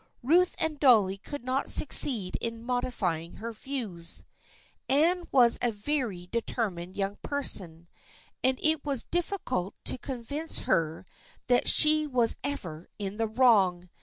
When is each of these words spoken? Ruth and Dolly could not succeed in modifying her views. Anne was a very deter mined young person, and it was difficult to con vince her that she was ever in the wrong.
Ruth 0.23 0.55
and 0.57 0.79
Dolly 0.79 1.19
could 1.19 1.45
not 1.45 1.69
succeed 1.69 2.35
in 2.41 2.63
modifying 2.63 3.33
her 3.35 3.53
views. 3.53 4.23
Anne 4.89 5.27
was 5.31 5.59
a 5.61 5.69
very 5.71 6.25
deter 6.25 6.71
mined 6.71 6.95
young 6.95 7.17
person, 7.17 7.87
and 8.43 8.59
it 8.63 8.83
was 8.83 9.03
difficult 9.03 9.75
to 9.85 9.99
con 9.99 10.23
vince 10.23 10.61
her 10.61 11.05
that 11.45 11.67
she 11.69 12.07
was 12.07 12.35
ever 12.43 12.89
in 12.97 13.17
the 13.17 13.27
wrong. 13.27 13.91